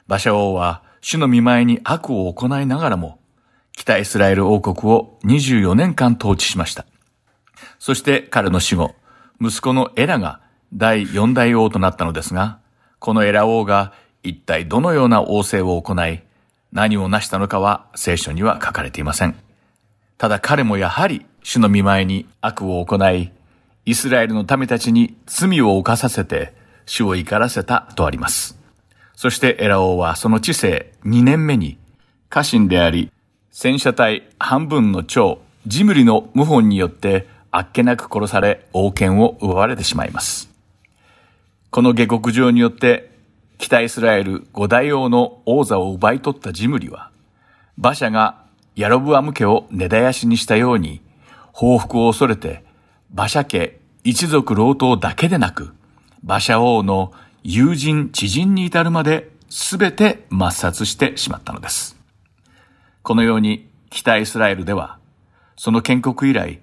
[0.07, 3.21] 馬車王は主の見前に悪を行いながらも、
[3.73, 6.87] 北イスラエル王国を24年間統治しました。
[7.79, 8.95] そして彼の死後、
[9.39, 10.41] 息子のエラが
[10.73, 12.59] 第四代王となったのですが、
[13.01, 13.93] このエラ王が
[14.23, 16.23] 一体どのような王政を行い、
[16.73, 19.37] 何を成したのかは聖書には書かれていません。
[20.19, 23.33] ただ彼もやはり主の見前に悪を行い、
[23.85, 26.53] イスラエルの民たちに罪を犯させて
[26.87, 28.59] 主を怒らせたとあります。
[29.15, 31.79] そしてエラ王はその知性2年目に
[32.29, 33.11] 家臣であり、
[33.51, 40.51] 戦車隊半分の長、ジムリの謀反によってあっけなく殺され王権を奪われてしまいます。
[41.71, 43.08] この下克上によって
[43.59, 47.11] 北イスラエル五大王の王座を奪い取ったジムリは、
[47.77, 48.45] 馬車が
[48.77, 51.03] ヤロブアム家を根絶やしにしたように、
[51.53, 52.65] 報復を恐れて、
[53.13, 55.75] 馬車家一族老頭だけでなく、
[56.25, 61.97] 馬車王の友人、知人に至るまで全て抹殺してしまったのです。
[63.03, 64.99] このように北イスラエルでは、
[65.57, 66.61] その建国以来、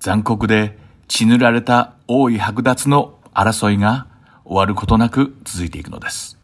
[0.00, 0.78] 残酷で
[1.08, 4.06] 血塗られた王位剥奪の争いが
[4.44, 6.37] 終わることなく続いていくのです。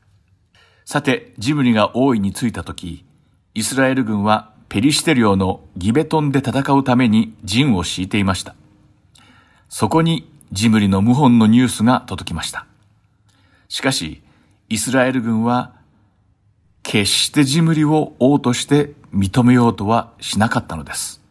[0.84, 3.04] さて、ジムリが王位についたとき、
[3.54, 8.54] イスラエル軍はペリシテ領のギベトンで戦うために陣を敷いていました。
[9.68, 12.66] そこにジムリの謀反のニュースが届きました。
[13.68, 14.22] しかし、
[14.68, 15.72] イスラエル軍は
[16.82, 21.22] 決してジムリを王として認めようとはしなかったのです。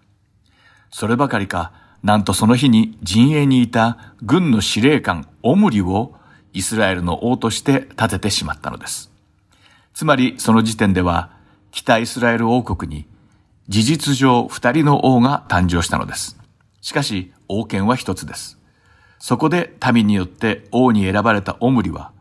[0.89, 6.16] そればかりか、なんとその日に陣営にいた軍の司令官オムリを
[6.54, 9.12] イスラエルの王として立ててしまったのです。
[9.94, 11.32] つまりその時点では
[11.72, 13.06] 北イスラエル王国に
[13.70, 16.38] 事実上二人の王が誕生したのです。
[16.82, 18.60] しかし王権は一つです。
[19.20, 22.12] そこで民によって王に選ばれたオムリは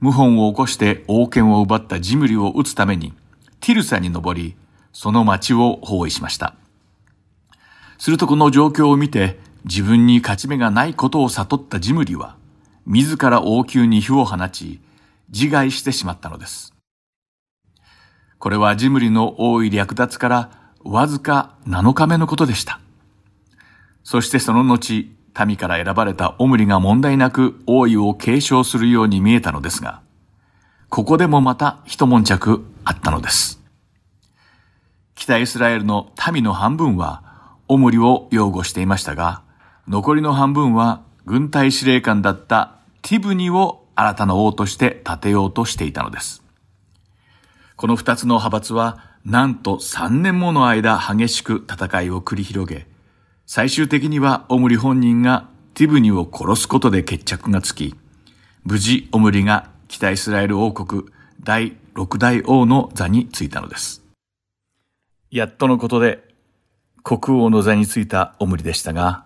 [0.00, 3.12] 謀反を起こして王権を奪ったジムリを撃つために、
[3.60, 4.56] ティルサに登り、
[4.92, 6.54] その町を包囲しました。
[7.98, 12.36] するとこの状況を見て、自分に勝ち目がないことを悟ったジムリは、
[12.86, 14.80] 自ら王宮に火を放ち、
[15.30, 16.72] 自害してしまったのです。
[18.40, 20.50] これはジムリの王位略奪から
[20.82, 22.80] わずか7日目のことでした。
[24.02, 25.10] そしてその後、
[25.46, 30.00] 民から選ばれたオムリが問題なく王位を継承するように見えたのですが、
[30.88, 33.60] ここでもまた一悶着あったのです。
[35.14, 37.22] 北イスラエルの民の半分は
[37.68, 39.42] オムリを擁護していましたが、
[39.86, 46.42] 残りの半分は軍隊司令官だったティブニを新たな王として立てようとしていたのです。
[47.80, 52.86] この二つの派閥は、なんと三年もの間激しく戦いを繰り広げ、
[53.46, 57.94] 最終的にはオムリ本人がティブニを殺すことで決着がつき、
[58.64, 61.04] 無事オムリが北イスラエル王国
[61.42, 64.04] 第六代王の座についたのです。
[65.30, 66.22] やっとのことで
[67.02, 69.24] 国王の座についたオムリでしたが、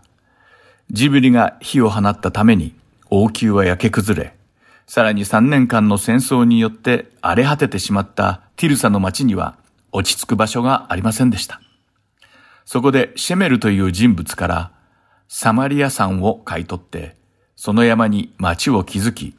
[0.92, 2.72] ジブリが火を放ったために
[3.10, 4.36] 王宮は焼け崩れ、
[4.86, 9.56] さらに3年間の戦争によって荒れ果ててしまったティルサの町には
[9.92, 11.60] 落ち着く場所がありませんでした。
[12.64, 14.72] そこでシェメルという人物から
[15.28, 17.16] サマリア山を買い取って、
[17.56, 19.34] その山に町を築き、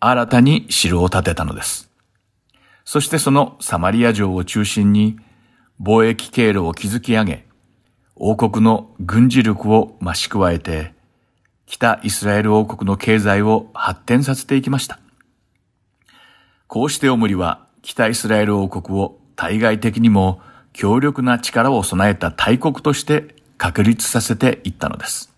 [0.00, 1.90] 新たに城を建てたのです。
[2.84, 5.18] そしてそのサマリア城を中心に
[5.80, 7.46] 貿易経路を築き上げ、
[8.16, 10.94] 王国の軍事力を増し加えて、
[11.66, 15.00] 北イスラエル王国の経済を発展させていきました。
[16.66, 20.40] こうしてオムリは北イスラエル王国を対外的にも
[20.72, 25.30] 強力な力を備えた大国として確立させていったのです。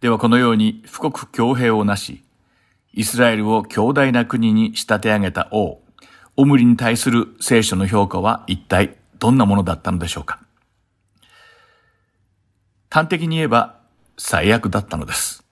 [0.00, 2.24] ではこのように富国強兵をなし、
[2.92, 5.80] イスラエルを強大な国に仕立て上げた王、
[6.36, 10.40] オムリに対する聖書の評価は一体どんなものだったのでしょうか
[12.90, 13.78] 端的に言えば
[14.18, 15.44] 最悪だったのです。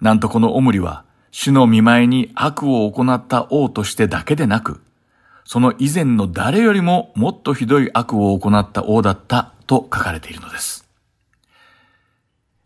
[0.00, 4.80] なんとこのオムリは主の見舞いに悪を行った王としてだけでなく、
[5.52, 10.88] その以前の誰よりももっとひどい悪を行った王だったと書かれているのです。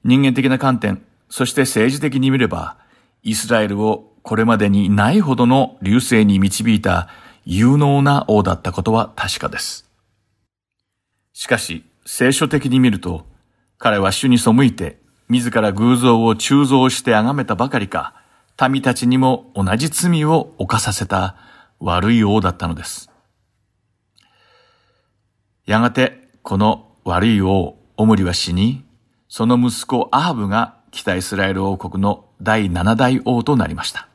[0.05, 2.76] 人間的な観点、そして政治的に見れば、
[3.22, 7.09] イスラエルをこれまでにないほどの流星に導いた
[7.47, 9.89] 有能な王だったことは確かです。
[11.32, 13.24] しかし、聖書的に見ると、
[13.78, 14.99] 彼は主に背いて、
[15.30, 18.12] 自ら偶像を鋳造して崇めたばかりか、
[18.68, 21.35] 民たちにも同じ罪を犯させた
[21.81, 23.11] 悪い王だったのです。
[25.66, 28.85] やがて、この悪い王、オムリは死に、
[29.29, 34.09] その息子アハブが北イスラエル王国の第七代王となりました。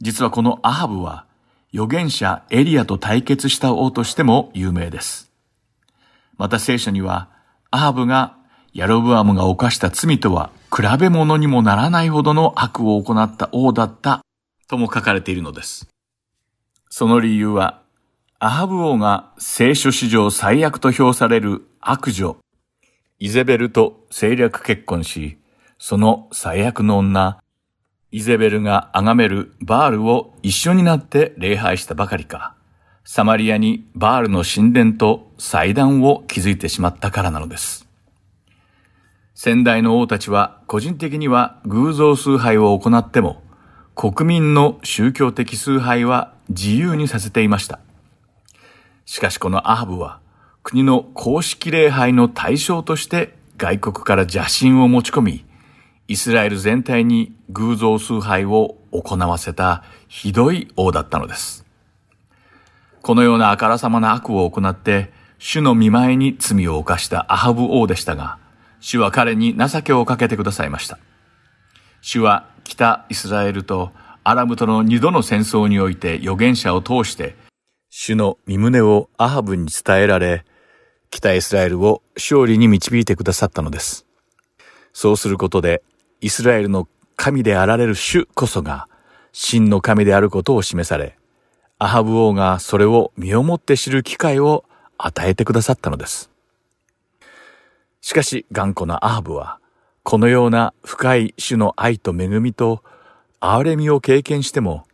[0.00, 1.26] 実はこのアハブは、
[1.72, 5.30] 預言者エリアと対決した王としても有名です。
[6.36, 7.28] また聖書には、
[7.70, 8.36] アハブが
[8.74, 14.20] ヤロブアムが犯した罪とは比べ物にもならないほどの悪を行った王だった
[14.66, 15.86] とも書かれているのです。
[16.96, 17.82] その理由は、
[18.38, 22.36] アハブ王が聖書史上最悪と評される悪女、
[23.18, 25.36] イゼベルと政略結婚し、
[25.76, 27.40] その最悪の女、
[28.12, 32.54] イゼベルが崇めるバールを一緒になって礼拝したばかりか、
[33.02, 37.88] サマリアにバールの神殿と祭壇を築いてしまったからなのです。
[39.34, 43.42] 先代の王たちは個人的には偶像崇拝を行っても、
[43.94, 47.78] 国民の宗教的崇拝は自由にさせていました。
[49.06, 50.20] しかしこのアハブは
[50.62, 55.44] 国の公式礼拝の対象として外国から邪神を持ち込み、
[56.08, 61.64] イスラエル全体に偶像崇拝を行わせたひどい王だったのです。
[63.00, 68.38] このようなあからさまな悪を行って、主の見舞いに罪を犯したアハブ王でしたが、
[68.80, 70.98] 主は彼に情けをかけてくださいました。
[72.00, 73.92] 主は北イスラエルと
[74.24, 77.36] アラムとの二度の戦争において預言者を通して、
[77.90, 80.44] 主の身旨をアハブに伝えられ、
[81.10, 84.06] 北イスラエルを勝利に導いてくださったのです。
[84.92, 85.82] そうすることで、
[86.20, 88.88] イスラエルの神であられる主こそが、
[89.32, 91.16] 真の神であることを示され、
[91.78, 94.64] アハブ王がそれを身をもって知る機会を
[94.96, 96.30] 与えてくださったのです。
[98.00, 99.58] しかし頑固なアハブは、
[100.04, 102.84] このような深い主の愛と恵みと
[103.40, 104.86] 憐れみを経験しても、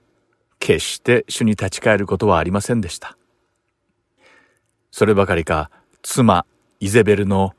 [0.61, 3.19] 決して主に立ち返ることはありませんでした。
[4.93, 5.71] そればかりか、
[6.03, 6.47] 妻、
[6.79, 7.55] イゼベルの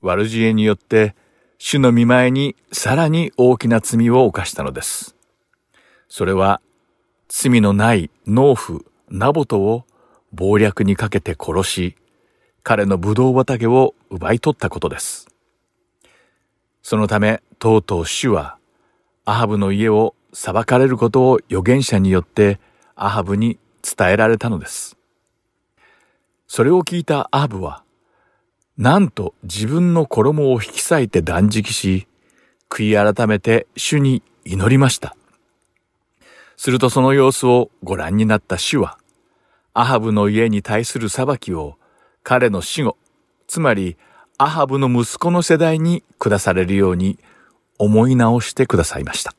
[0.00, 1.14] 悪知恵によって、
[1.56, 5.14] 主の見前にさらに大きな罪を犯したのです。
[6.08, 6.60] それは
[7.28, 9.84] 罪のない農夫、ナボトを
[10.36, 11.96] 謀略にかけて殺し、
[12.64, 15.31] 彼のブドウ畑を奪い取ったことです。
[16.82, 18.56] そのため、とうとう主は、
[19.24, 22.58] アハブの家を裁かれることを預言者によって
[22.96, 24.96] アハブに伝えられたのです。
[26.48, 27.84] それを聞いたアハブは、
[28.76, 32.08] なんと自分の衣を引き裂いて断食し、
[32.68, 35.16] 悔い改めて主に祈りました。
[36.56, 38.98] するとその様子をご覧になった主は、
[39.74, 41.76] アハブの家に対する裁きを
[42.22, 42.96] 彼の死後、
[43.46, 43.96] つまり
[44.38, 47.18] アハブの息子の世代に下されるように
[47.78, 49.34] 思い直してくださいました。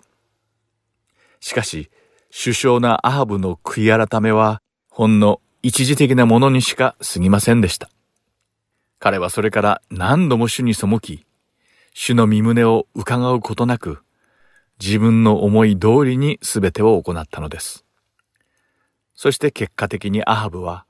[1.39, 1.89] しかし、
[2.31, 7.89] 首相なアハブの悔い改めは、ほんの一時的なものにしか過ぎませんでした。
[8.99, 11.25] 彼はそれから何度も主に背き、
[11.93, 13.99] 主の身胸を伺うことなく、
[14.79, 17.85] 自分の思い通りに全てを行ったのです。
[19.15, 20.85] そして結果的にアハブは、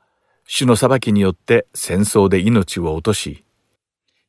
[0.45, 3.43] 主の裁きによって戦争で命を落とし、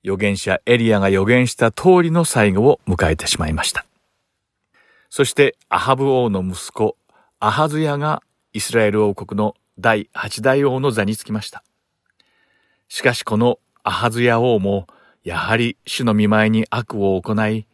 [0.04, 3.86] 預言者エリアが預言した通りの最後を迎えてしまいました。
[5.08, 6.96] そしてアハブ王の息子、
[7.40, 11.64] アハズヤがイスラエル王国の第八代王の座につきました。
[12.88, 14.86] しかしこのアハズヤ王も、
[15.24, 17.66] やはり主の見舞いに悪を行い、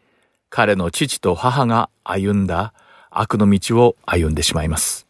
[0.49, 2.73] 彼の父と母が歩んだ
[3.11, 5.07] 悪の道を歩んでしまいます。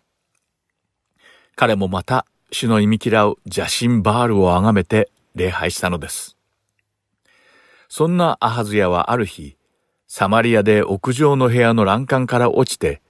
[1.54, 6.39] 彼もまた主の忌み嫌う邪神バールを崇めて礼拝したのです。
[7.92, 9.56] そんなアハズヤはある日、
[10.06, 13.02] サマリアで屋上の部屋の欄干から落ちて、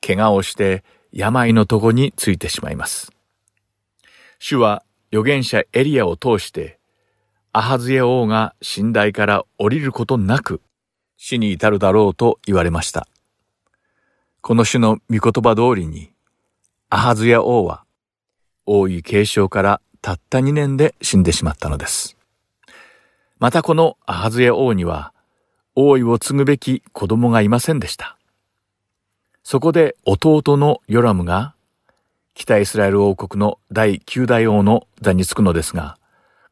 [0.00, 3.10] 怪我をして病のとこについてしまいます。
[4.38, 6.78] 主は預言者エリアを通して、
[7.52, 10.60] アハズヤ王が寝台から降りることなく、
[11.16, 13.08] 死に至るだろうと言われました。
[14.40, 16.12] この種の御言葉通りに、
[16.90, 17.82] アハズヤ王は、
[18.66, 22.17] 王位継承からたった2年で死んでしまったのです。
[23.38, 25.12] またこのアハズヤ王には、
[25.74, 28.18] 王位を継ぐべき子供がいませんでした。
[29.44, 31.54] そこで弟のヨラムが、
[32.34, 35.98] 北イスラエル王国の第9代王の座につくのですが、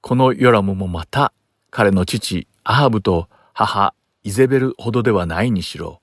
[0.00, 1.32] このヨラムもまた
[1.70, 6.00] 彼の父アハブと母イゼベルほどではないにしろ、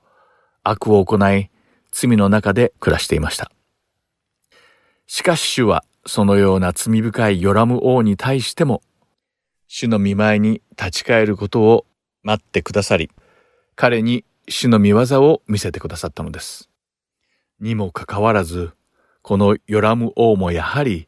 [0.63, 1.49] 悪を行い、
[1.91, 3.51] 罪の中で暮らしていました。
[5.07, 8.81] しかし主は、そのような罪深いヨラム王に対しても、
[9.75, 11.87] 主の見舞いに立ち返ることを
[12.21, 13.09] 待ってくださり、
[13.75, 16.69] 彼に主の見業を見せてくださったのです。
[17.59, 18.73] にもかかわらず、
[19.23, 21.07] このヨラム王もやはり、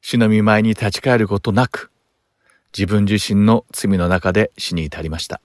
[0.00, 1.92] 主の見舞いに立ち返ることなく、
[2.76, 5.40] 自分自身の罪の中で死に至りました。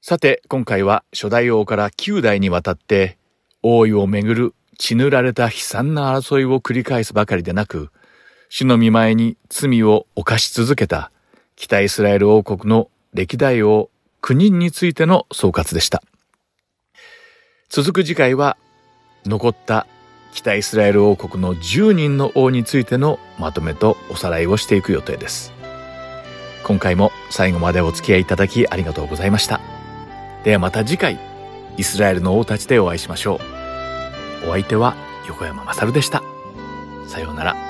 [0.00, 3.18] さて、今回は初代王から9代にわたって、
[3.64, 7.90] 王位をめぐる血塗られた悲惨な争いを繰り返すばかりでなく、
[8.52, 11.12] 主の見前に罪を犯し続けた
[11.54, 13.90] 北イスラエル王国の歴代王
[14.22, 16.02] 9人についての総括でした。
[17.68, 18.56] 続く次回は、
[19.24, 19.86] 残った
[20.34, 25.52] 北イスラエル王国の10人の王についてのまとめとおさらいをしていく予定です。
[26.64, 29.60] 今回も最後までお付き合いいただきありがとうございました。
[30.42, 31.20] ではまた次回、
[31.76, 33.38] イスラエルの王たちでお会いしましょ
[34.44, 34.48] う。
[34.48, 34.96] お相手は
[35.28, 36.24] 横山まさるでした。
[37.06, 37.69] さようなら。